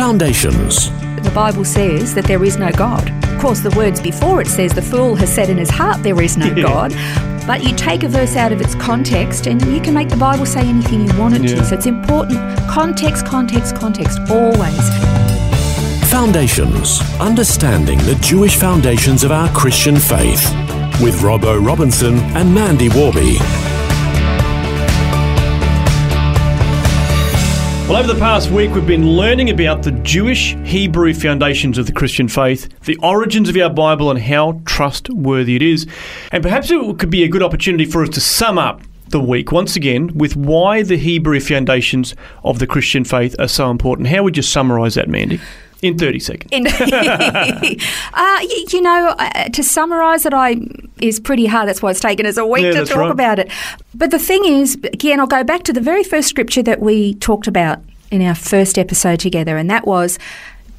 Foundations. 0.00 0.88
The 1.22 1.30
Bible 1.34 1.62
says 1.62 2.14
that 2.14 2.24
there 2.24 2.42
is 2.42 2.56
no 2.56 2.70
God. 2.72 3.06
Of 3.22 3.38
course, 3.38 3.60
the 3.60 3.68
words 3.76 4.00
before 4.00 4.40
it 4.40 4.46
says 4.46 4.72
the 4.72 4.80
fool 4.80 5.14
has 5.16 5.30
said 5.30 5.50
in 5.50 5.58
his 5.58 5.68
heart 5.68 6.02
there 6.02 6.18
is 6.22 6.38
no 6.38 6.54
God. 6.62 6.90
But 7.46 7.62
you 7.62 7.76
take 7.76 8.02
a 8.02 8.08
verse 8.08 8.34
out 8.34 8.50
of 8.50 8.62
its 8.62 8.74
context 8.76 9.46
and 9.46 9.60
you 9.66 9.78
can 9.78 9.92
make 9.92 10.08
the 10.08 10.16
Bible 10.16 10.46
say 10.46 10.62
anything 10.66 11.06
you 11.06 11.18
want 11.18 11.34
it 11.34 11.42
Yeah. 11.42 11.56
to. 11.56 11.64
So 11.66 11.74
it's 11.74 11.84
important. 11.84 12.38
Context, 12.70 13.26
context, 13.26 13.76
context, 13.76 14.18
always. 14.30 14.88
Foundations. 16.10 17.02
Understanding 17.20 17.98
the 17.98 18.14
Jewish 18.22 18.56
foundations 18.56 19.22
of 19.22 19.32
our 19.32 19.50
Christian 19.50 19.96
faith. 19.96 20.42
With 21.02 21.20
Robbo 21.20 21.62
Robinson 21.62 22.14
and 22.34 22.54
Mandy 22.54 22.88
Warby. 22.88 23.36
Well, 27.90 27.98
over 27.98 28.12
the 28.12 28.20
past 28.20 28.52
week, 28.52 28.70
we've 28.70 28.86
been 28.86 29.16
learning 29.16 29.50
about 29.50 29.82
the 29.82 29.90
Jewish 29.90 30.54
Hebrew 30.62 31.12
foundations 31.12 31.76
of 31.76 31.86
the 31.86 31.92
Christian 31.92 32.28
faith, 32.28 32.68
the 32.84 32.96
origins 33.02 33.48
of 33.48 33.56
our 33.56 33.68
Bible, 33.68 34.12
and 34.12 34.20
how 34.20 34.60
trustworthy 34.64 35.56
it 35.56 35.62
is. 35.62 35.88
And 36.30 36.40
perhaps 36.40 36.70
it 36.70 36.98
could 37.00 37.10
be 37.10 37.24
a 37.24 37.28
good 37.28 37.42
opportunity 37.42 37.84
for 37.84 38.04
us 38.04 38.10
to 38.10 38.20
sum 38.20 38.58
up 38.58 38.80
the 39.08 39.18
week 39.18 39.50
once 39.50 39.74
again 39.74 40.16
with 40.16 40.36
why 40.36 40.84
the 40.84 40.96
Hebrew 40.96 41.40
foundations 41.40 42.14
of 42.44 42.60
the 42.60 42.66
Christian 42.68 43.02
faith 43.02 43.34
are 43.40 43.48
so 43.48 43.72
important. 43.72 44.06
How 44.06 44.22
would 44.22 44.36
you 44.36 44.44
summarise 44.44 44.94
that, 44.94 45.08
Mandy? 45.08 45.40
In 45.82 45.98
30 45.98 46.20
seconds. 46.20 46.52
In, 46.52 46.66
uh, 48.14 48.38
you 48.68 48.82
know, 48.82 49.16
uh, 49.18 49.48
to 49.48 49.64
summarise 49.64 50.26
it, 50.26 50.34
I 50.34 50.60
is 51.00 51.18
pretty 51.18 51.46
hard. 51.46 51.68
That's 51.68 51.80
why 51.80 51.90
it's 51.90 52.00
taken 52.00 52.26
us 52.26 52.36
a 52.36 52.44
week 52.44 52.64
Yeah, 52.64 52.72
to 52.72 52.84
talk 52.84 52.98
right. 52.98 53.10
about 53.10 53.38
it. 53.38 53.50
But 53.94 54.10
the 54.10 54.18
thing 54.18 54.44
is, 54.44 54.74
again, 54.74 55.20
I'll 55.20 55.26
go 55.26 55.42
back 55.42 55.62
to 55.64 55.72
the 55.72 55.80
very 55.80 56.04
first 56.04 56.28
scripture 56.28 56.62
that 56.64 56.80
we 56.80 57.14
talked 57.14 57.46
about 57.46 57.82
in 58.10 58.22
our 58.22 58.34
first 58.34 58.78
episode 58.78 59.20
together, 59.20 59.56
and 59.56 59.70
that 59.70 59.86
was 59.86 60.18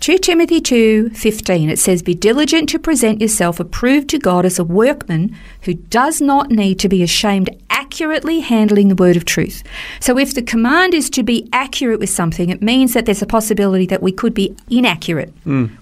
2 0.01 0.17
Timothy 0.17 0.59
two 0.59 1.11
fifteen. 1.11 1.69
It 1.69 1.77
says, 1.77 2.01
"Be 2.01 2.15
diligent 2.15 2.67
to 2.69 2.79
present 2.79 3.21
yourself 3.21 3.59
approved 3.59 4.09
to 4.09 4.17
God 4.17 4.45
as 4.45 4.57
a 4.57 4.63
workman 4.63 5.35
who 5.61 5.75
does 5.75 6.19
not 6.19 6.49
need 6.49 6.79
to 6.79 6.89
be 6.89 7.03
ashamed, 7.03 7.51
accurately 7.69 8.39
handling 8.39 8.87
the 8.87 8.95
word 8.95 9.15
of 9.15 9.25
truth." 9.25 9.61
So, 9.99 10.17
if 10.17 10.33
the 10.33 10.41
command 10.41 10.95
is 10.95 11.07
to 11.11 11.21
be 11.21 11.47
accurate 11.53 11.99
with 11.99 12.09
something, 12.09 12.49
it 12.49 12.63
means 12.63 12.93
that 12.93 13.05
there's 13.05 13.21
a 13.21 13.27
possibility 13.27 13.85
that 13.85 14.01
we 14.01 14.11
could 14.11 14.33
be 14.33 14.55
inaccurate 14.71 15.31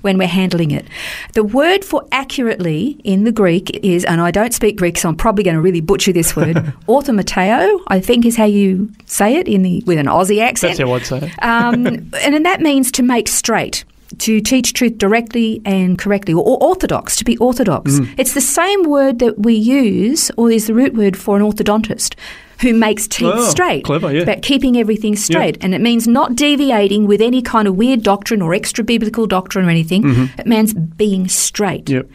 when 0.02 0.18
we're 0.18 0.28
handling 0.28 0.72
it. 0.72 0.86
The 1.32 1.46
word 1.46 1.86
for 1.86 2.06
accurately 2.12 2.98
in 3.06 3.24
the 3.24 3.32
Greek 3.32 3.74
is, 3.86 4.04
and 4.04 4.20
I 4.20 4.32
don't 4.32 4.54
speak 4.54 4.76
Greek, 4.76 4.98
so 4.98 5.08
I'm 5.08 5.16
probably 5.16 5.46
going 5.46 5.56
to 5.56 5.62
really 5.62 5.80
butcher 5.80 6.12
this 6.12 6.36
word, 6.36 6.58
orthomateo. 6.90 7.80
I 7.88 8.02
think 8.02 8.26
is 8.26 8.36
how 8.36 8.44
you 8.44 8.92
say 9.06 9.38
it 9.38 9.48
in 9.48 9.62
the 9.62 9.82
with 9.86 9.98
an 9.98 10.08
Aussie 10.08 10.42
accent. 10.42 10.78
That's 10.78 10.90
how 10.90 10.94
I'd 10.94 11.06
say 11.06 11.20
it. 11.20 11.42
Um, 11.42 11.88
and 12.22 12.34
then 12.34 12.44
that 12.44 12.60
means 12.60 12.92
to 12.92 13.02
make 13.02 13.30
straight, 13.30 13.86
to 14.18 14.42
teach 14.42 14.74
truth 14.74 14.98
directly 14.98 15.62
and 15.66 15.98
correctly, 16.00 16.34
or 16.34 16.58
orthodox, 16.64 17.16
to 17.18 17.24
be 17.24 17.38
orthodox. 17.38 17.92
Mm. 18.00 18.10
It's 18.18 18.34
the 18.34 18.42
same 18.42 18.84
word 18.84 19.20
that 19.20 19.40
we 19.40 19.54
use, 19.54 20.32
or 20.36 20.50
is 20.52 20.68
the 20.68 20.74
root 20.74 20.96
word 20.96 21.16
for 21.16 21.38
an 21.38 21.44
orthodontist. 21.44 22.16
Who 22.62 22.74
makes 22.74 23.08
teeth 23.08 23.32
Oh, 23.34 23.50
straight? 23.50 23.86
clever, 23.86 24.12
yeah. 24.12 24.24
About 24.24 24.42
keeping 24.42 24.76
everything 24.78 25.16
straight, 25.16 25.58
and 25.62 25.74
it 25.74 25.80
means 25.80 26.10
not 26.10 26.36
deviating 26.36 27.08
with 27.08 27.22
any 27.22 27.42
kind 27.42 27.70
of 27.70 27.78
weird 27.78 28.04
doctrine 28.04 28.42
or 28.42 28.54
extra 28.54 28.84
biblical 28.84 29.28
doctrine 29.28 29.66
or 29.66 29.70
anything. 29.70 30.30
It 30.38 30.46
means 30.46 30.74
being 30.74 31.30
straight. 31.30 31.86
Mm-hmm. 31.86 31.94
Yep. 31.96 32.10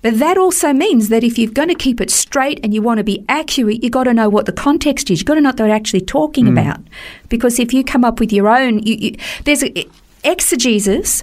But 0.00 0.18
that 0.18 0.38
also 0.38 0.72
means 0.72 1.10
that 1.10 1.22
if 1.22 1.36
you're 1.38 1.50
going 1.50 1.68
to 1.68 1.74
keep 1.74 2.00
it 2.00 2.10
straight 2.10 2.60
and 2.62 2.72
you 2.72 2.80
want 2.80 2.96
to 2.96 3.04
be 3.04 3.22
accurate, 3.28 3.82
you've 3.82 3.92
got 3.92 4.04
to 4.04 4.14
know 4.14 4.30
what 4.30 4.46
the 4.46 4.52
context 4.52 5.10
is. 5.10 5.18
You've 5.20 5.26
got 5.26 5.34
to 5.34 5.42
know 5.42 5.50
what 5.50 5.58
they're 5.58 5.70
actually 5.70 6.00
talking 6.02 6.46
Mm. 6.46 6.52
about. 6.52 6.80
Because 7.28 7.58
if 7.58 7.74
you 7.74 7.84
come 7.84 8.02
up 8.04 8.20
with 8.20 8.32
your 8.32 8.48
own, 8.48 8.78
you, 8.78 8.94
you, 8.94 9.16
there's 9.44 9.62
a, 9.62 9.86
exegesis 10.24 11.22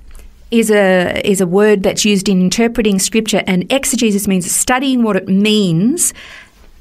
is 0.51 0.71
a 0.71 1.21
is 1.29 1.41
a 1.41 1.47
word 1.47 1.83
that's 1.83 2.05
used 2.05 2.29
in 2.29 2.41
interpreting 2.41 2.99
scripture, 2.99 3.43
and 3.47 3.71
exegesis 3.71 4.27
means 4.27 4.49
studying 4.49 5.03
what 5.03 5.15
it 5.15 5.27
means. 5.27 6.13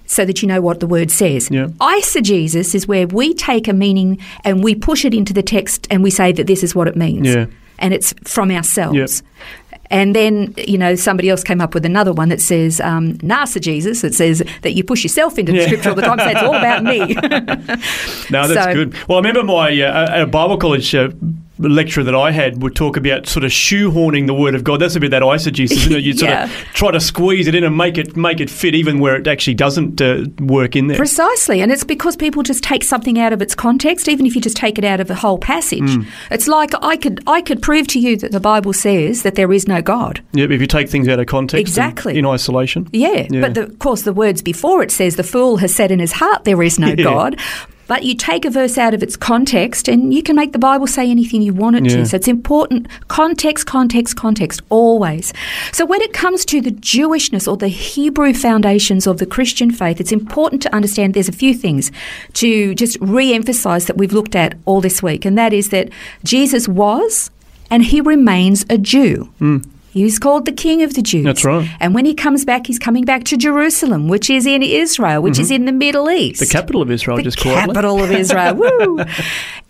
So 0.09 0.25
that 0.25 0.41
you 0.41 0.47
know 0.47 0.61
what 0.61 0.79
the 0.79 0.87
word 0.87 1.11
says. 1.11 1.51
Yeah. 1.51 1.67
Eisegesis 1.81 2.77
is 2.77 2.87
where 2.87 3.09
we 3.09 3.35
take 3.35 3.67
a 3.67 3.73
meaning 3.73 4.21
and 4.45 4.63
we 4.63 4.77
push 4.77 5.05
it 5.05 5.13
into 5.13 5.33
the 5.33 5.43
text 5.43 5.89
and 5.91 6.01
we 6.01 6.11
say 6.11 6.31
that 6.31 6.47
this 6.47 6.63
is 6.63 6.77
what 6.77 6.87
it 6.87 6.95
means. 6.95 7.27
Yeah. 7.27 7.47
And 7.81 7.93
it's 7.93 8.15
from 8.23 8.53
ourselves. 8.53 8.95
Yep. 8.97 9.81
And 9.91 10.15
then, 10.15 10.55
you 10.57 10.79
know, 10.79 10.95
somebody 10.95 11.29
else 11.29 11.43
came 11.43 11.61
up 11.61 11.75
with 11.75 11.85
another 11.85 12.13
one 12.13 12.29
that 12.29 12.41
says, 12.41 12.81
um, 12.83 13.15
narcissism. 13.15 14.05
It 14.05 14.15
says 14.15 14.45
that 14.63 14.75
you 14.75 14.85
push 14.85 15.03
yourself 15.03 15.41
into 15.41 15.51
the 15.51 15.59
Yeah. 15.59 15.67
scripture 15.67 15.89
all 15.89 15.97
the 15.97 16.03
time. 16.03 16.21
So 16.21 16.29
it's 16.29 16.43
all 16.43 16.55
about 16.55 16.85
me. 16.85 16.99
No, 18.31 18.47
that's 18.47 18.65
So- 18.65 18.75
good. 18.75 18.95
Well, 19.09 19.19
I 19.19 19.21
remember 19.23 19.43
my 19.43 19.81
uh, 19.83 20.11
at 20.15 20.23
a 20.23 20.27
Bible 20.27 20.57
college 20.57 20.95
uh, 20.95 21.11
lecturer 21.59 22.05
that 22.05 22.15
I 22.15 22.31
had 22.33 22.63
would 22.63 22.75
talk 22.77 22.97
about 22.97 23.27
sort 23.27 23.45
of 23.45 23.51
shoehorning 23.51 24.27
the 24.27 24.35
Word 24.35 24.55
of 24.55 24.63
God. 24.65 24.81
That's 24.81 24.97
a 24.97 25.01
bit 25.01 25.11
that 25.11 25.23
eisegesis, 25.23 25.73
isn't 25.73 25.93
it? 25.93 26.03
You 26.05 26.13
sort 26.13 26.31
Yeah. 26.31 26.45
of 26.45 26.51
try 26.75 26.91
to 26.91 27.01
squeeze 27.01 27.47
it 27.47 27.55
in 27.55 27.65
and 27.65 27.77
make 27.77 27.97
it 27.99 28.17
make 28.17 28.41
it 28.41 28.51
fit, 28.51 28.75
even 28.75 28.99
where 29.01 29.17
it 29.17 29.27
actually 29.27 29.55
doesn't 29.55 30.01
uh, 30.01 30.25
work 30.41 30.77
in 30.77 30.89
there. 30.89 30.97
Precisely. 30.97 31.61
And 31.61 31.73
it's 31.73 31.85
because 31.85 32.17
people 32.17 32.43
just 32.43 32.63
take 32.63 32.85
something 32.85 33.19
out 33.19 33.33
of 33.33 33.41
its 33.41 33.55
context, 33.55 34.09
even 34.09 34.27
if 34.27 34.35
you 34.35 34.41
just 34.41 34.57
take 34.57 34.79
it 34.79 34.85
out 34.85 35.01
of 35.01 35.09
the 35.09 35.15
whole 35.15 35.39
passage. 35.39 35.89
Hmm. 35.91 36.03
It's 36.31 36.47
like 36.49 36.73
I 36.83 36.97
could 36.97 37.23
I 37.27 37.41
could 37.41 37.63
prove 37.63 37.87
to 37.89 37.99
you 37.99 38.17
that 38.19 38.33
the 38.33 38.41
Bible 38.41 38.73
says 38.73 39.23
that 39.23 39.35
there 39.35 39.53
is 39.53 39.67
no 39.67 39.81
God. 39.83 40.21
Yep, 40.35 40.51
if 40.51 40.61
you 40.61 40.67
take 40.67 40.89
things 40.89 41.09
out 41.09 41.19
of 41.21 41.27
context, 41.27 41.61
Exactly. 41.61 42.19
in 42.19 42.27
isolation. 42.27 42.89
Yeah, 42.93 43.27
Yeah. 43.31 43.41
but 43.41 43.55
the, 43.55 43.63
of 43.65 43.79
course, 43.79 44.03
the 44.03 44.13
words 44.13 44.43
before 44.43 44.83
it 44.83 44.91
says 44.91 45.17
the 45.17 45.23
fool 45.25 45.57
has 45.59 45.75
said 45.75 45.91
in 45.91 45.99
his 46.01 46.13
heart 46.13 46.45
there 46.45 46.63
is 46.63 46.79
no 46.79 46.89
Yeah. 46.97 47.05
God. 47.05 47.41
But 47.89 48.03
you 48.03 48.15
take 48.15 48.45
a 48.45 48.51
verse 48.51 48.77
out 48.79 48.95
of 48.95 49.03
its 49.03 49.17
context, 49.17 49.87
and 49.89 50.13
you 50.13 50.23
can 50.23 50.35
make 50.35 50.53
the 50.53 50.59
Bible 50.59 50.87
say 50.87 51.09
anything 51.11 51.43
you 51.43 51.55
want 51.55 51.77
it 51.77 51.85
Yeah. 51.85 51.99
to. 51.99 52.07
So 52.07 52.17
it's 52.17 52.29
important 52.29 52.89
context, 53.09 53.67
context, 53.67 54.17
context, 54.17 54.61
always. 54.71 55.33
So 55.73 55.87
when 55.87 56.03
it 56.03 56.13
comes 56.13 56.45
to 56.47 56.61
the 56.61 56.73
Jewishness 56.73 57.47
or 57.51 57.57
the 57.57 57.69
Hebrew 57.69 58.35
foundations 58.35 59.07
of 59.07 59.19
the 59.19 59.27
Christian 59.27 59.71
faith, 59.71 60.01
it's 60.01 60.13
important 60.13 60.63
to 60.63 60.75
understand 60.75 61.15
there's 61.15 61.29
a 61.29 61.33
few 61.33 61.55
things 61.55 61.93
to 62.35 62.75
just 62.75 62.99
re-emphasize 63.01 63.87
that 63.87 63.97
we've 63.97 64.13
looked 64.13 64.35
at 64.35 64.55
all 64.65 64.81
this 64.81 65.03
week, 65.03 65.25
and 65.25 65.39
that 65.39 65.53
is 65.53 65.69
that 65.71 65.89
Jesus 66.25 66.69
was 66.69 67.31
and 67.71 67.85
he 67.85 68.01
remains 68.01 68.65
a 68.69 68.79
Jew. 68.79 69.29
Hmm. 69.39 69.59
He's 69.97 70.19
called 70.19 70.45
the 70.45 70.53
King 70.53 70.83
of 70.83 70.93
the 70.93 71.01
Jews. 71.01 71.25
That's 71.25 71.43
right. 71.43 71.67
And 71.81 71.95
when 71.95 72.05
he 72.05 72.13
comes 72.13 72.45
back, 72.45 72.67
he's 72.67 72.79
coming 72.79 73.05
back 73.07 73.25
to 73.25 73.37
Jerusalem, 73.39 74.09
which 74.09 74.29
is 74.29 74.45
in 74.47 74.63
Israel, 74.63 75.23
which 75.23 75.39
is 75.39 75.51
in 75.51 75.65
the 75.65 75.73
Middle 75.73 76.11
East. 76.11 76.43
Mm-hmm. 76.43 76.49
The 76.49 76.53
capital 76.53 76.83
of 76.83 76.91
Israel, 76.91 77.17
The 77.17 77.23
just 77.23 77.41
quietly. 77.41 77.73
capital 77.75 78.03
of 78.05 78.11
Israel. 78.11 78.55
Woo! 78.61 79.01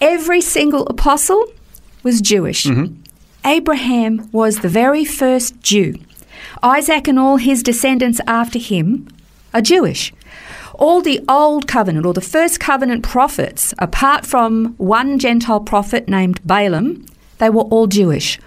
Every 0.01 0.41
single 0.41 0.85
apostle 0.89 1.47
was 2.03 2.21
Jewish. 2.21 2.65
Mm-hmm. 2.65 2.95
Abraham 3.45 4.29
was 4.33 4.61
the 4.61 4.69
very 4.69 5.05
first 5.05 5.61
Jew. 5.63 5.95
Isaac 6.61 7.07
and 7.07 7.21
all 7.21 7.37
his 7.37 7.63
descendants 7.63 8.21
after 8.27 8.59
him 8.59 9.07
are 9.55 9.61
Jewish. 9.63 10.13
All 10.75 11.03
the 11.03 11.21
Old 11.29 11.69
Covenant 11.69 12.05
or 12.05 12.13
the 12.13 12.21
First 12.21 12.59
Covenant 12.59 13.05
prophets, 13.05 13.73
apart 13.79 14.27
from 14.27 14.75
one 14.77 15.21
Gentile 15.21 15.61
prophet 15.61 16.09
named 16.09 16.41
Balaam, 16.45 17.07
they 17.39 17.49
were 17.49 17.63
all 17.63 17.87
Jewish. 17.87 18.41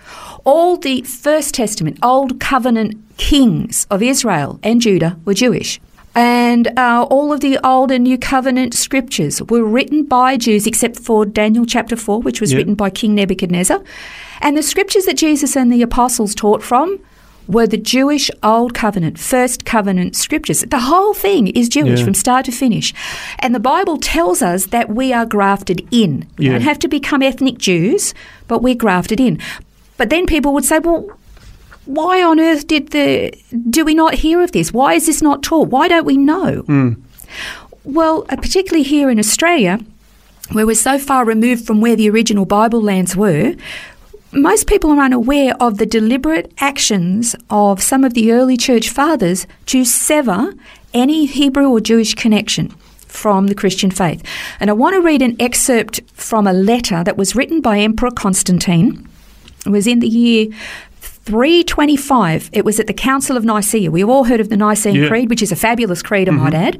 All 0.51 0.77
the 0.77 1.03
First 1.03 1.53
Testament, 1.53 1.99
Old 2.01 2.39
Covenant 2.39 2.97
kings 3.17 3.85
of 3.91 4.01
Israel 4.01 4.59
and 4.63 4.81
Judah 4.81 5.15
were 5.23 5.35
Jewish. 5.35 5.79
And 6.15 6.69
uh, 6.75 7.05
all 7.07 7.31
of 7.31 7.41
the 7.41 7.59
Old 7.63 7.91
and 7.91 8.03
New 8.03 8.17
Covenant 8.17 8.73
scriptures 8.73 9.43
were 9.43 9.63
written 9.63 10.05
by 10.05 10.37
Jews, 10.37 10.65
except 10.65 10.97
for 10.99 11.23
Daniel 11.23 11.67
chapter 11.67 11.95
4, 11.95 12.21
which 12.21 12.41
was 12.41 12.51
Yep. 12.51 12.57
written 12.57 12.73
by 12.73 12.89
King 12.89 13.13
Nebuchadnezzar. 13.13 13.79
And 14.41 14.57
the 14.57 14.63
scriptures 14.63 15.05
that 15.05 15.17
Jesus 15.17 15.55
and 15.55 15.71
the 15.71 15.83
apostles 15.83 16.33
taught 16.33 16.63
from 16.63 16.99
were 17.47 17.67
the 17.67 17.77
Jewish 17.77 18.31
Old 18.41 18.73
Covenant, 18.73 19.19
First 19.19 19.65
Covenant 19.65 20.15
scriptures. 20.15 20.61
The 20.61 20.79
whole 20.79 21.13
thing 21.13 21.49
is 21.49 21.69
Jewish 21.69 21.99
Yeah. 21.99 22.05
from 22.05 22.15
start 22.15 22.45
to 22.45 22.51
finish. 22.51 22.91
And 23.37 23.53
the 23.53 23.59
Bible 23.59 23.97
tells 23.97 24.41
us 24.41 24.65
that 24.67 24.89
we 24.89 25.13
are 25.13 25.27
grafted 25.27 25.87
in. 25.91 26.25
We 26.39 26.45
Yeah. 26.45 26.53
don't 26.53 26.61
have 26.61 26.79
to 26.79 26.87
become 26.87 27.21
ethnic 27.21 27.59
Jews, 27.59 28.15
but 28.47 28.63
we're 28.63 28.73
grafted 28.73 29.19
in. 29.19 29.37
But 29.99 30.09
then 30.09 30.25
people 30.25 30.53
would 30.53 30.63
say, 30.63 30.79
well, 30.79 31.11
why 31.83 32.23
on 32.23 32.39
earth 32.39 32.65
did 32.67 32.91
the 32.91 33.33
do 33.69 33.83
we 33.83 33.93
not 33.93 34.13
hear 34.15 34.41
of 34.41 34.53
this? 34.53 34.71
Why 34.71 34.93
is 34.93 35.05
this 35.05 35.21
not 35.21 35.43
taught? 35.43 35.67
Why 35.67 35.89
don't 35.89 36.05
we 36.05 36.15
know? 36.15 36.63
Well, 37.83 38.25
uh, 38.29 38.37
particularly 38.37 38.83
here 38.83 39.09
in 39.09 39.19
Australia, 39.19 39.79
where 40.53 40.65
we're 40.65 40.75
so 40.75 40.97
far 40.97 41.25
removed 41.25 41.65
from 41.67 41.81
where 41.81 41.97
the 41.97 42.09
original 42.09 42.45
Bible 42.45 42.81
lands 42.81 43.15
were, 43.15 43.55
most 44.31 44.67
people 44.67 44.89
are 44.91 44.99
unaware 44.99 45.53
of 45.59 45.79
the 45.79 45.85
deliberate 45.85 46.53
actions 46.59 47.35
of 47.49 47.83
some 47.83 48.05
of 48.05 48.13
the 48.13 48.31
early 48.31 48.55
church 48.55 48.89
fathers 48.89 49.47
to 49.65 49.83
sever 49.83 50.53
any 50.93 51.25
Hebrew 51.25 51.67
or 51.67 51.81
Jewish 51.81 52.13
connection 52.15 52.69
from 53.07 53.47
the 53.47 53.55
Christian 53.55 53.91
faith. 53.91 54.23
And 54.61 54.69
I 54.69 54.73
want 54.73 54.93
to 54.95 55.01
read 55.01 55.21
an 55.21 55.35
excerpt 55.41 55.99
from 56.13 56.47
a 56.47 56.53
letter 56.53 57.03
that 57.03 57.17
was 57.17 57.35
written 57.35 57.59
by 57.59 57.79
Emperor 57.79 58.11
Constantine. 58.11 59.05
It 59.65 59.69
was 59.69 59.87
in 59.87 59.99
the 59.99 60.07
year 60.07 60.47
325. 61.01 62.49
It 62.53 62.65
was 62.65 62.79
at 62.79 62.87
the 62.87 62.93
Council 62.93 63.37
of 63.37 63.45
Nicaea. 63.45 63.91
We've 63.91 64.09
all 64.09 64.23
heard 64.23 64.39
of 64.39 64.49
the 64.49 64.57
Nicene 64.57 64.95
Yeah. 64.95 65.07
Creed, 65.07 65.29
which 65.29 65.43
is 65.43 65.51
a 65.51 65.55
fabulous 65.55 66.01
creed, 66.01 66.27
I 66.27 66.31
might 66.31 66.53
add. 66.53 66.79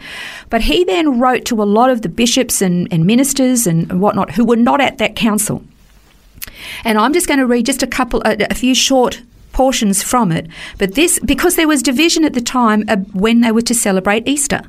But 0.49 0.61
he 0.61 0.83
then 0.83 1.19
wrote 1.19 1.45
to 1.45 1.61
a 1.61 1.65
lot 1.65 1.89
of 1.89 2.01
the 2.01 2.09
bishops 2.09 2.61
and, 2.61 2.87
and 2.91 3.05
ministers 3.05 3.67
and 3.67 4.01
whatnot 4.01 4.31
who 4.31 4.43
were 4.45 4.55
not 4.55 4.81
at 4.81 4.97
that 4.97 5.15
council. 5.15 5.63
And 6.83 6.97
I'm 6.97 7.13
just 7.13 7.27
going 7.27 7.39
to 7.39 7.45
read 7.45 7.65
just 7.65 7.83
a 7.83 7.87
couple, 7.87 8.21
a, 8.25 8.37
a 8.49 8.55
few 8.55 8.73
short 8.73 9.21
portions 9.51 10.01
from 10.01 10.31
it. 10.31 10.47
But 10.77 10.95
this, 10.95 11.19
because 11.19 11.55
there 11.55 11.67
was 11.67 11.83
division 11.83 12.25
at 12.25 12.33
the 12.33 12.41
time 12.41 12.87
when 13.13 13.41
they 13.41 13.51
were 13.51 13.61
to 13.61 13.75
celebrate 13.75 14.27
Easter. 14.27 14.61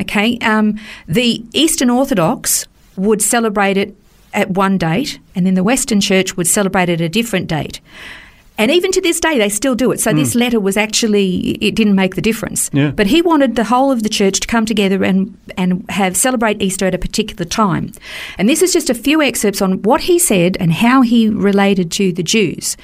Okay, 0.00 0.38
um, 0.38 0.78
the 1.06 1.44
Eastern 1.52 1.90
Orthodox 1.90 2.66
would 2.96 3.20
celebrate 3.20 3.76
it 3.76 3.94
at 4.32 4.50
one 4.50 4.78
date, 4.78 5.18
and 5.34 5.46
then 5.46 5.54
the 5.54 5.62
Western 5.62 6.00
Church 6.00 6.36
would 6.36 6.46
celebrate 6.46 6.88
at 6.88 7.00
a 7.00 7.08
different 7.08 7.46
date. 7.46 7.80
And 8.58 8.70
even 8.70 8.92
to 8.92 9.00
this 9.00 9.18
day, 9.18 9.38
they 9.38 9.48
still 9.48 9.74
do 9.74 9.92
it. 9.92 10.00
So 10.00 10.12
this 10.12 10.34
hmm. 10.34 10.40
letter 10.40 10.60
was 10.60 10.76
actually 10.76 11.52
it 11.60 11.74
didn't 11.74 11.94
make 11.94 12.14
the 12.14 12.20
difference. 12.20 12.70
Yeah. 12.72 12.90
But 12.90 13.06
he 13.06 13.22
wanted 13.22 13.56
the 13.56 13.64
whole 13.64 13.90
of 13.90 14.02
the 14.02 14.08
church 14.08 14.40
to 14.40 14.46
come 14.46 14.66
together 14.66 15.02
and 15.02 15.36
and 15.56 15.84
have 15.90 16.16
celebrate 16.16 16.60
Easter 16.60 16.86
at 16.86 16.94
a 16.94 16.98
particular 16.98 17.44
time. 17.44 17.92
And 18.38 18.48
this 18.48 18.62
is 18.62 18.72
just 18.72 18.90
a 18.90 18.94
few 18.94 19.22
excerpts 19.22 19.62
on 19.62 19.82
what 19.82 20.02
he 20.02 20.18
said 20.18 20.56
and 20.60 20.72
how 20.74 21.02
he 21.02 21.28
related 21.28 21.90
to 21.92 22.12
the 22.12 22.22
Jews. 22.22 22.76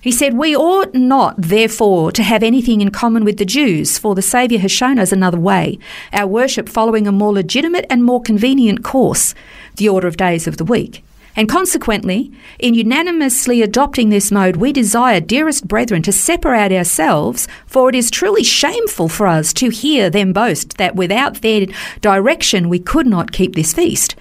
He 0.00 0.12
said, 0.12 0.34
We 0.34 0.54
ought 0.54 0.94
not, 0.94 1.34
therefore, 1.36 2.12
to 2.12 2.22
have 2.22 2.42
anything 2.42 2.80
in 2.80 2.90
common 2.90 3.24
with 3.24 3.38
the 3.38 3.44
Jews, 3.44 3.98
for 3.98 4.14
the 4.14 4.22
Saviour 4.22 4.60
has 4.60 4.70
shown 4.70 4.98
us 4.98 5.12
another 5.12 5.40
way, 5.40 5.78
our 6.12 6.26
worship 6.26 6.68
following 6.68 7.06
a 7.06 7.12
more 7.12 7.32
legitimate 7.32 7.86
and 7.90 8.04
more 8.04 8.22
convenient 8.22 8.84
course, 8.84 9.34
the 9.78 9.88
order 9.88 10.06
of 10.06 10.16
days 10.16 10.46
of 10.46 10.56
the 10.58 10.64
week. 10.64 11.02
And 11.36 11.48
consequently, 11.48 12.32
in 12.58 12.74
unanimously 12.74 13.62
adopting 13.62 14.08
this 14.08 14.32
mode, 14.32 14.56
we 14.56 14.72
desire, 14.72 15.20
dearest 15.20 15.68
brethren, 15.68 16.02
to 16.02 16.10
separate 16.12 16.72
ourselves, 16.72 17.46
for 17.64 17.88
it 17.88 17.94
is 17.94 18.10
truly 18.10 18.42
shameful 18.42 19.08
for 19.08 19.28
us 19.28 19.52
to 19.54 19.68
hear 19.68 20.10
them 20.10 20.32
boast 20.32 20.78
that 20.78 20.96
without 20.96 21.40
their 21.42 21.66
direction 22.00 22.68
we 22.68 22.80
could 22.80 23.06
not 23.06 23.30
keep 23.30 23.54
this 23.54 23.72
feast. 23.72 24.16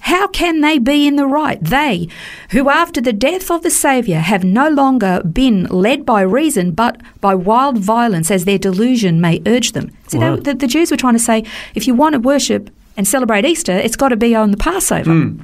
How 0.00 0.26
can 0.28 0.62
they 0.62 0.78
be 0.78 1.06
in 1.06 1.16
the 1.16 1.26
right? 1.26 1.62
They, 1.62 2.08
who 2.50 2.70
after 2.70 3.00
the 3.00 3.12
death 3.12 3.50
of 3.50 3.62
the 3.62 3.70
Saviour 3.70 4.18
have 4.20 4.42
no 4.42 4.68
longer 4.68 5.22
been 5.22 5.64
led 5.66 6.04
by 6.06 6.22
reason, 6.22 6.72
but 6.72 7.00
by 7.20 7.34
wild 7.34 7.78
violence, 7.78 8.30
as 8.30 8.44
their 8.44 8.58
delusion 8.58 9.20
may 9.20 9.42
urge 9.46 9.72
them. 9.72 9.92
See, 10.08 10.18
Wow. 10.18 10.36
they, 10.36 10.42
the, 10.42 10.54
the 10.54 10.66
Jews 10.66 10.90
were 10.90 10.96
trying 10.96 11.12
to 11.14 11.20
say, 11.20 11.44
if 11.74 11.86
you 11.86 11.94
want 11.94 12.14
to 12.14 12.18
worship 12.18 12.70
and 13.02 13.08
celebrate 13.08 13.44
Easter, 13.44 13.72
it's 13.72 13.96
got 13.96 14.10
to 14.10 14.16
be 14.16 14.32
on 14.32 14.52
the 14.52 14.56
Passover. 14.56 15.10
Hmm. 15.10 15.40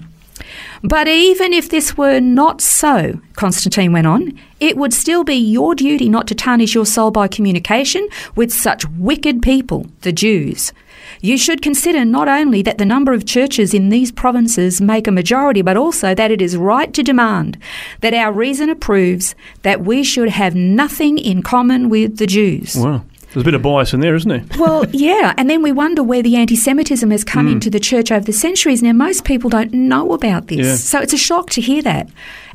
But 0.84 1.08
even 1.08 1.52
if 1.52 1.69
this 1.69 1.96
were 1.96 2.20
not 2.20 2.60
so, 2.60 3.20
Constantine 3.34 3.93
went 3.93 4.06
on, 4.06 4.38
it 4.60 4.76
would 4.76 4.94
still 4.94 5.25
be 5.25 5.34
your 5.34 5.75
duty 5.75 6.08
not 6.08 6.28
to 6.28 6.37
tarnish 6.37 6.72
your 6.72 6.87
soul 6.87 7.10
by 7.10 7.26
communication 7.26 8.06
with 8.37 8.52
such 8.52 8.88
wicked 8.90 9.43
people, 9.43 9.87
the 10.02 10.12
Jews. 10.12 10.72
You 11.20 11.37
should 11.37 11.62
consider 11.62 12.05
not 12.05 12.28
only 12.28 12.62
that 12.62 12.78
the 12.78 12.84
number 12.84 13.12
of 13.12 13.26
churches 13.26 13.75
in 13.75 13.88
these 13.88 14.12
provinces 14.12 14.81
make 14.81 15.08
a 15.08 15.10
majority, 15.10 15.62
but 15.62 15.76
also 15.76 16.14
that 16.14 16.31
it 16.31 16.40
is 16.40 16.56
right 16.56 16.94
to 16.94 17.02
demand 17.02 17.58
that 18.02 18.14
our 18.14 18.31
reason 18.31 18.70
approves 18.70 19.34
that 19.62 19.81
we 19.81 20.05
should 20.05 20.28
have 20.28 20.55
nothing 20.55 21.19
in 21.19 21.43
common 21.43 21.88
with 21.88 22.19
the 22.19 22.26
Jews. 22.28 22.76
Wow. 22.76 23.02
There's 23.33 23.43
a 23.43 23.45
bit 23.45 23.55
of 23.55 23.63
bias 23.63 23.93
in 23.93 24.01
there, 24.01 24.15
isn't 24.15 24.29
there? 24.29 24.45
Well, 24.59 24.87
yeah, 24.91 25.35
and 25.37 25.51
then 25.51 25.63
we 25.63 25.71
wonder 25.71 26.03
where 26.03 26.23
the 26.23 26.37
anti 26.37 26.57
Semitism 26.57 27.11
has 27.11 27.25
come 27.25 27.47
hmm. 27.47 27.53
into 27.53 27.69
the 27.71 27.81
church 27.81 28.11
over 28.11 28.25
the 28.25 28.33
centuries. 28.33 28.83
Now, 28.83 28.93
most 28.93 29.25
people 29.25 29.51
don't 29.51 29.73
know 29.73 30.13
about 30.13 30.47
this, 30.47 30.67
Yeah. 30.67 30.77
so 30.77 31.01
it's 31.01 31.13
a 31.13 31.19
shock 31.19 31.51
to 31.51 31.61
hear 31.61 31.83
that. 31.83 32.09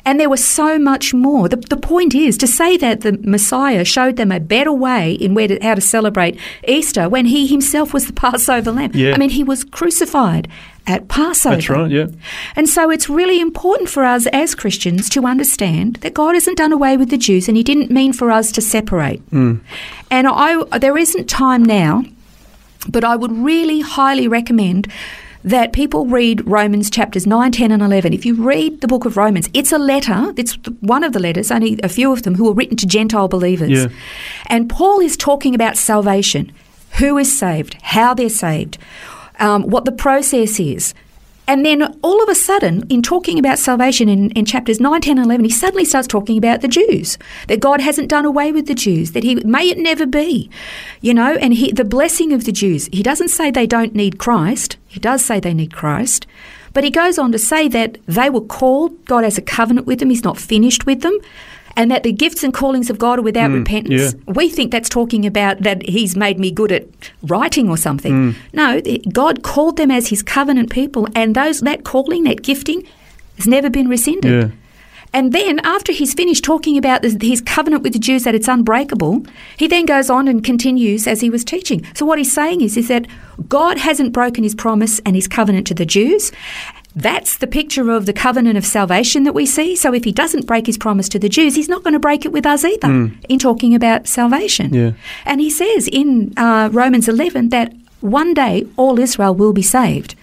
And 0.06 0.20
there 0.20 0.30
was 0.30 0.44
so 0.44 0.78
much 0.78 1.14
more. 1.14 1.48
The, 1.48 1.58
the 1.58 1.78
point 1.78 2.14
is 2.14 2.38
to 2.40 2.48
say 2.48 2.76
that 2.78 3.02
the 3.02 3.14
Messiah 3.24 3.86
showed 3.86 4.18
them 4.18 4.32
a 4.32 4.40
better 4.40 4.74
way 4.74 5.14
in 5.14 5.34
where 5.34 5.48
to, 5.48 5.60
how 5.62 5.76
to 5.76 5.82
celebrate 5.82 6.38
Easter 6.68 7.08
when 7.08 7.26
he 7.28 7.48
himself 7.48 7.94
was 7.94 8.08
the 8.08 8.14
Passover 8.24 8.72
lamb. 8.72 8.92
Yeah. 8.94 9.14
I 9.14 9.18
mean, 9.18 9.30
he 9.30 9.44
was 9.44 9.64
crucified 9.64 10.50
at 10.86 11.08
Passover. 11.08 11.56
That's 11.56 11.70
right, 11.70 11.90
yeah. 11.92 12.08
And 12.56 12.68
so 12.68 12.90
it's 12.90 13.10
really 13.10 13.40
important 13.40 13.90
for 13.90 14.04
us 14.04 14.26
as 14.28 14.54
Christians 14.56 15.10
to 15.12 15.26
understand 15.26 15.98
that 15.98 16.14
God 16.14 16.36
hasn't 16.36 16.58
done 16.58 16.74
away 16.74 16.98
with 16.98 17.10
the 17.10 17.18
Jews 17.18 17.48
and 17.48 17.56
He 17.56 17.64
didn't 17.64 17.90
mean 17.90 18.14
for 18.14 18.32
us 18.32 18.52
to 18.54 18.62
separate. 18.62 19.20
Hmm. 19.30 19.58
And 20.12 20.28
I, 20.28 20.64
there 20.80 20.98
isn't 20.98 21.30
time 21.30 21.64
now, 21.64 22.04
but 22.90 23.04
I 23.04 23.16
would 23.16 23.32
really 23.32 23.80
highly 23.80 24.28
recommend 24.28 24.92
that 25.44 25.74
people 25.74 26.06
read 26.06 26.46
Romans 26.48 26.90
chapters 26.90 27.28
9, 27.28 27.52
10, 27.52 27.72
and 27.72 27.84
11. 27.84 28.14
If 28.14 28.26
you 28.26 28.36
read 28.36 28.82
the 28.82 28.88
book 28.88 29.06
of 29.06 29.18
Romans, 29.18 29.50
it's 29.54 29.72
a 29.72 29.78
letter, 29.78 30.34
it's 30.38 30.54
one 30.80 31.04
of 31.04 31.14
the 31.14 31.20
letters, 31.20 31.52
only 31.52 31.80
a 31.84 31.90
few 31.90 32.12
of 32.12 32.24
them, 32.24 32.36
who 32.36 32.46
were 32.46 32.54
written 32.54 32.78
to 32.78 32.88
Gentile 32.88 33.28
believers. 33.28 33.70
Yeah. 33.70 33.88
And 34.48 34.70
Paul 34.70 35.00
is 35.02 35.18
talking 35.18 35.54
about 35.54 35.78
salvation 35.78 36.52
who 37.00 37.18
is 37.18 37.38
saved, 37.38 37.76
how 37.82 38.14
they're 38.14 38.30
saved, 38.30 38.78
um, 39.40 39.64
what 39.64 39.86
the 39.86 39.92
process 39.92 40.60
is. 40.60 40.94
And 41.48 41.66
then 41.66 41.84
all 42.02 42.24
of 42.24 42.30
a 42.30 42.36
sudden, 42.36 42.88
in 42.88 43.02
talking 43.02 43.38
about 43.38 43.60
salvation 43.60 44.08
in, 44.08 44.32
in 44.32 44.46
chapters 44.46 44.80
9, 44.80 45.02
10, 45.02 45.18
and 45.18 45.26
11, 45.26 45.44
he 45.44 45.52
suddenly 45.52 45.84
starts 45.84 46.08
talking 46.08 46.38
about 46.38 46.62
the 46.62 46.68
Jews, 46.68 47.18
that 47.48 47.60
God 47.60 47.82
hasn't 47.82 48.10
done 48.10 48.26
away 48.26 48.52
with 48.52 48.68
the 48.68 48.74
Jews, 48.74 49.12
that 49.12 49.24
he 49.24 49.36
may 49.36 49.70
it 49.70 49.78
never 49.78 50.06
be, 50.06 50.50
you 51.02 51.14
know, 51.14 51.36
and 51.36 51.54
he, 51.54 51.72
the 51.72 51.84
blessing 51.84 52.32
of 52.32 52.46
the 52.46 52.52
Jews. 52.52 52.88
He 52.94 53.04
doesn't 53.04 53.28
say 53.28 53.52
they 53.52 53.68
don't 53.68 53.94
need 53.94 54.20
Christ, 54.20 54.78
he 54.88 55.00
does 55.00 55.24
say 55.24 55.40
they 55.40 55.54
need 55.54 55.74
Christ, 55.74 56.26
but 56.72 56.84
he 56.84 56.90
goes 56.90 57.20
on 57.20 57.32
to 57.34 57.40
say 57.40 57.68
that 57.68 57.98
they 58.08 58.30
were 58.30 58.42
called, 58.42 59.06
God 59.06 59.24
has 59.24 59.38
a 59.38 59.42
covenant 59.42 59.86
with 59.86 60.00
them, 60.00 60.10
he's 60.10 60.24
not 60.24 60.38
finished 60.38 60.86
with 60.86 61.02
them. 61.02 61.20
And 61.76 61.90
that 61.90 62.04
the 62.04 62.12
gifts 62.12 62.44
and 62.44 62.54
callings 62.54 62.90
of 62.90 63.00
God 63.00 63.18
are 63.20 63.24
without 63.24 63.50
mm, 63.50 63.60
repentance. 63.60 64.14
yeah. 64.14 64.34
We 64.34 64.50
think 64.50 64.72
that's 64.72 64.90
talking 64.90 65.26
about 65.26 65.62
that 65.62 65.82
He's 65.90 66.16
made 66.16 66.38
me 66.40 66.52
good 66.52 66.72
at 66.72 66.86
writing 67.24 67.68
or 67.68 67.78
something. 67.78 68.34
Mm. 68.34 68.36
No, 68.54 68.82
God 69.12 69.42
called 69.42 69.78
them 69.78 69.90
as 69.90 70.10
His 70.10 70.22
covenant 70.22 70.70
people, 70.70 71.08
and 71.16 71.36
those 71.36 71.62
that 71.62 71.84
calling, 71.84 72.26
that 72.26 72.44
gifting, 72.44 72.88
has 73.38 73.48
never 73.48 73.70
been 73.70 73.88
rescinded. 73.88 74.32
Yeah. 74.32 74.56
And 75.16 75.32
then, 75.32 75.60
after 75.64 75.92
he's 75.92 76.16
finished 76.16 76.44
talking 76.44 76.76
about 76.76 77.04
his 77.04 77.40
covenant 77.42 77.84
with 77.84 77.94
the 77.94 78.00
Jews 78.00 78.24
that 78.24 78.34
it's 78.34 78.48
unbreakable, 78.48 79.24
he 79.58 79.68
then 79.68 79.86
goes 79.86 80.10
on 80.10 80.28
and 80.28 80.44
continues 80.44 81.06
as 81.06 81.22
he 81.22 81.30
was 81.30 81.46
teaching. 81.46 81.86
So, 81.94 82.04
what 82.04 82.18
he's 82.18 82.34
saying 82.34 82.62
is, 82.62 82.76
is 82.78 82.88
that 82.88 83.06
God 83.48 83.78
hasn't 83.78 84.12
broken 84.12 84.44
his 84.44 84.56
promise 84.56 85.00
and 85.06 85.16
his 85.16 85.28
covenant 85.28 85.68
to 85.68 85.76
the 85.76 85.86
Jews. 85.86 86.32
That's 86.96 87.38
the 87.38 87.48
picture 87.48 87.90
of 87.90 88.06
the 88.06 88.14
covenant 88.14 88.58
of 88.58 88.66
salvation 88.66 89.24
that 89.24 89.34
we 89.34 89.46
see. 89.46 89.76
So, 89.76 89.94
if 89.94 90.04
he 90.04 90.12
doesn't 90.12 90.46
break 90.46 90.68
his 90.68 90.78
promise 90.78 91.10
to 91.10 91.20
the 91.20 91.30
Jews, 91.30 91.56
he's 91.56 91.70
not 91.70 91.84
going 91.84 91.94
to 91.94 92.00
break 92.00 92.26
it 92.26 92.32
with 92.32 92.46
us 92.46 92.64
either 92.64 93.12
in 93.28 93.40
talking 93.40 93.74
about 93.74 94.08
salvation. 94.08 94.74
Yeah. 94.74 94.92
And 95.26 95.42
he 95.42 95.50
says 95.50 95.88
in 95.88 96.34
uh, 96.38 96.70
Romans 96.72 97.08
11 97.08 97.50
that 97.50 97.74
one 98.02 98.34
day 98.34 98.68
all 98.78 99.00
Israel 99.00 99.34
will 99.34 99.54
be 99.54 99.62
saved. 99.62 100.16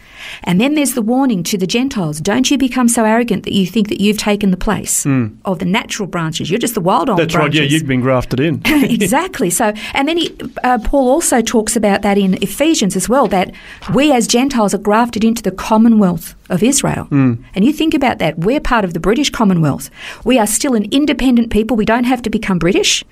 And 0.45 0.61
then 0.61 0.75
there's 0.75 0.95
the 0.95 1.03
warning 1.03 1.43
to 1.45 1.59
the 1.59 1.67
Gentiles 1.67 2.21
don't 2.21 2.51
you 2.51 2.59
become 2.59 2.89
so 2.89 3.05
arrogant 3.05 3.45
that 3.45 3.53
you 3.53 3.67
think 3.67 3.89
that 3.89 4.01
you've 4.01 4.19
taken 4.19 4.51
the 4.51 4.57
place 4.57 5.07
of 5.45 5.59
the 5.59 5.65
natural 5.65 6.07
branches. 6.09 6.51
You're 6.51 6.59
just 6.59 6.75
the 6.75 6.81
wild 6.81 7.09
old 7.11 7.19
Hmm. 7.19 7.23
That's 7.25 7.35
right, 7.35 7.43
branches. 7.43 7.61
yeah, 7.61 7.67
you've 7.79 7.87
been 7.87 8.01
grafted 8.01 8.41
in. 8.41 8.63
exactly. 8.67 9.51
So, 9.51 9.73
and 9.95 10.09
then 10.09 10.17
he, 10.17 10.37
uh, 10.65 10.79
Paul 10.85 11.09
also 11.09 11.41
talks 11.41 11.77
about 11.77 12.03
that 12.03 12.19
in 12.19 12.35
Ephesians 12.43 12.97
as 12.97 13.09
well. 13.09 13.27
That 13.29 13.53
we 13.95 14.13
as 14.13 14.27
Gentiles 14.27 14.75
are 14.75 14.79
grafted 14.79 15.25
into 15.25 15.43
the 15.43 15.51
Commonwealth 15.51 16.35
of 16.49 16.63
Israel. 16.63 17.07
And 17.11 17.65
you 17.65 17.73
think 17.73 17.95
about 17.95 18.19
that. 18.19 18.39
We're 18.39 18.61
part 18.61 18.85
of 18.85 18.93
the 18.95 19.01
British 19.01 19.31
Commonwealth. 19.31 19.91
We 20.25 20.39
are 20.39 20.47
still 20.47 20.75
an 20.75 20.87
independent 20.91 21.51
people. 21.51 21.77
We 21.77 21.85
don't 21.85 22.05
have 22.05 22.23
to 22.23 22.31
become 22.31 22.59
British. 22.59 23.05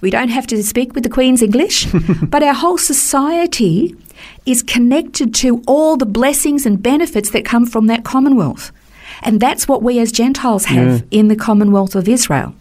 We 0.00 0.10
don't 0.10 0.28
have 0.28 0.46
to 0.48 0.62
speak 0.62 0.94
with 0.94 1.04
the 1.04 1.10
Queen's 1.10 1.42
English, 1.42 1.86
but 2.22 2.42
our 2.42 2.54
whole 2.54 2.78
society 2.78 3.96
is 4.44 4.62
connected 4.62 5.34
to 5.36 5.62
all 5.66 5.96
the 5.96 6.06
blessings 6.06 6.66
and 6.66 6.82
benefits 6.82 7.30
that 7.30 7.44
come 7.44 7.66
from 7.66 7.86
that 7.86 8.04
Commonwealth. 8.04 8.72
And 9.22 9.40
that's 9.40 9.66
what 9.66 9.82
we 9.82 9.98
as 9.98 10.12
Gentiles 10.12 10.66
have 10.66 11.04
in 11.10 11.28
the 11.28 11.36
Commonwealth 11.36 11.94
of 11.94 12.08
Israel. 12.08 12.54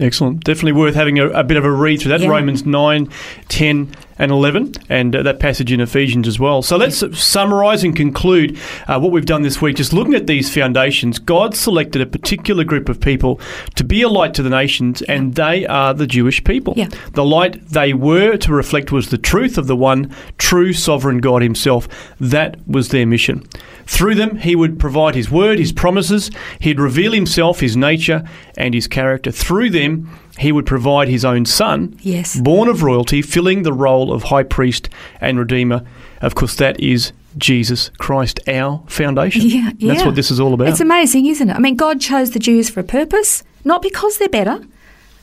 Excellent. 0.00 0.42
Definitely 0.42 0.72
worth 0.72 0.94
having 0.94 1.18
a, 1.18 1.28
a 1.28 1.44
bit 1.44 1.56
of 1.56 1.64
a 1.64 1.70
read 1.70 2.00
through 2.00 2.10
that. 2.10 2.20
Yeah. 2.20 2.28
Romans 2.28 2.64
9, 2.66 3.08
10, 3.48 3.94
and 4.22 4.30
11, 4.30 4.74
and 4.88 5.16
uh, 5.16 5.22
that 5.24 5.40
passage 5.40 5.72
in 5.72 5.80
Ephesians 5.80 6.28
as 6.28 6.38
well. 6.38 6.62
So 6.62 6.76
let's 6.76 7.02
summarise 7.20 7.82
and 7.82 7.94
conclude 7.96 8.56
uh, 8.86 9.00
what 9.00 9.10
we've 9.10 9.26
done 9.26 9.42
this 9.42 9.60
week. 9.60 9.74
Just 9.74 9.92
looking 9.92 10.14
at 10.14 10.28
these 10.28 10.54
foundations, 10.54 11.18
God 11.18 11.56
selected 11.56 12.00
a 12.00 12.06
particular 12.06 12.62
group 12.62 12.88
of 12.88 13.00
people 13.00 13.40
to 13.74 13.82
be 13.82 14.00
a 14.00 14.08
light 14.08 14.32
to 14.34 14.42
the 14.44 14.48
nations, 14.48 15.02
and 15.02 15.34
they 15.34 15.66
are 15.66 15.92
the 15.92 16.06
Jewish 16.06 16.44
people. 16.44 16.74
Yeah. 16.76 16.88
The 17.14 17.24
light 17.24 17.66
they 17.70 17.94
were 17.94 18.36
to 18.36 18.52
reflect 18.52 18.92
was 18.92 19.10
the 19.10 19.18
truth 19.18 19.58
of 19.58 19.66
the 19.66 19.74
one 19.74 20.14
true 20.38 20.72
sovereign 20.72 21.18
God 21.18 21.42
Himself. 21.42 21.88
That 22.20 22.56
was 22.68 22.90
their 22.90 23.06
mission. 23.06 23.44
Through 23.86 24.14
them, 24.14 24.36
he 24.36 24.54
would 24.54 24.78
provide 24.78 25.16
his 25.16 25.32
word, 25.32 25.58
his 25.58 25.72
promises. 25.72 26.30
He'd 26.60 26.78
reveal 26.78 27.10
himself, 27.12 27.58
his 27.58 27.76
nature, 27.76 28.22
and 28.56 28.72
his 28.72 28.86
character. 28.86 29.32
Through 29.32 29.70
them, 29.70 30.08
he 30.38 30.50
would 30.52 30.66
provide 30.66 31.08
his 31.08 31.24
own 31.24 31.44
son, 31.44 31.96
Yes. 32.00 32.36
born 32.36 32.68
of 32.68 32.82
royalty, 32.82 33.22
filling 33.22 33.62
the 33.62 33.72
role 33.72 34.12
of 34.12 34.24
high 34.24 34.42
priest 34.42 34.88
and 35.20 35.38
redeemer. 35.38 35.82
Of 36.20 36.34
course, 36.34 36.54
that 36.56 36.78
is 36.80 37.12
Jesus 37.36 37.90
Christ, 37.98 38.40
our 38.48 38.82
foundation. 38.86 39.42
Yeah, 39.42 39.70
yeah. 39.78 39.92
That's 39.94 40.04
what 40.06 40.14
this 40.14 40.30
is 40.30 40.38
all 40.40 40.54
about. 40.54 40.68
It's 40.68 40.80
amazing, 40.80 41.26
isn't 41.26 41.48
it? 41.50 41.54
I 41.54 41.58
mean, 41.58 41.76
God 41.76 42.00
chose 42.00 42.30
the 42.30 42.38
Jews 42.38 42.68
for 42.70 42.80
a 42.80 42.84
purpose, 42.84 43.42
not 43.64 43.82
because 43.82 44.18
they're 44.18 44.28
better. 44.28 44.60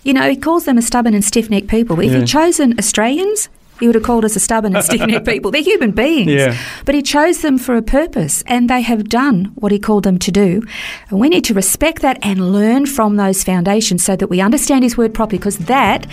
You 0.04 0.13
know, 0.13 0.30
He 0.30 0.36
calls 0.38 0.66
them 0.66 0.78
a 0.78 0.82
stubborn 0.82 1.13
and 1.13 1.24
stiff 1.24 1.50
necked 1.50 1.68
people. 1.68 1.96
But 1.96 2.06
if 2.06 2.12
Yeah. 2.12 2.20
He'd 2.20 2.28
chosen 2.28 2.75
Australians, 2.80 3.50
He 3.79 3.88
would 3.88 3.95
have 3.95 4.03
called 4.03 4.25
us 4.25 4.36
a 4.36 4.39
stubborn 4.39 4.75
and 4.75 4.83
stiff 4.83 5.01
necked 5.01 5.25
people. 5.33 5.51
They're 5.51 5.62
human 5.62 5.91
beings. 5.91 6.31
Yeah. 6.31 6.57
But 6.86 6.95
He 6.95 7.01
chose 7.01 7.41
them 7.41 7.57
for 7.57 7.75
a 7.75 7.81
purpose, 7.81 8.43
and 8.48 8.69
they 8.69 8.81
have 8.81 9.09
done 9.09 9.51
what 9.55 9.71
He 9.71 9.79
called 9.79 10.03
them 10.03 10.19
to 10.19 10.31
do. 10.31 10.62
And 11.09 11.19
we 11.19 11.29
need 11.29 11.43
to 11.45 11.53
respect 11.53 12.01
that 12.01 12.19
and 12.21 12.51
learn 12.51 12.86
from 12.86 13.15
those 13.15 13.43
foundations 13.43 14.03
so 14.03 14.15
that 14.15 14.27
we 14.27 14.41
understand 14.41 14.83
His 14.83 14.98
word 14.98 15.13
properly, 15.13 15.38
because 15.38 15.57
that 15.59 16.05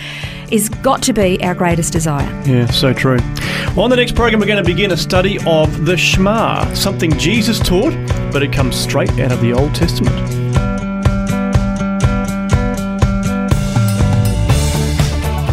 is 0.51 0.69
got 0.69 1.01
to 1.03 1.13
be 1.13 1.43
our 1.43 1.53
greatest 1.53 1.91
desire. 1.93 2.27
Yeah, 2.45 2.67
so 2.67 2.93
true. 2.93 3.19
Well, 3.75 3.81
on 3.81 3.89
the 3.89 3.97
next 3.97 4.15
program, 4.15 4.39
we're 4.39 4.47
going 4.47 4.63
to 4.63 4.69
begin 4.69 4.91
a 4.91 4.97
study 4.97 5.37
of 5.45 5.85
the 5.85 5.97
Shema, 5.97 6.73
something 6.73 7.11
Jesus 7.17 7.59
taught, 7.59 7.93
but 8.31 8.43
it 8.43 8.53
comes 8.53 8.75
straight 8.75 9.11
out 9.19 9.31
of 9.31 9.41
the 9.41 9.53
Old 9.53 9.75
Testament. 9.75 10.46